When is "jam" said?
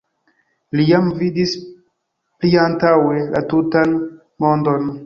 0.91-1.11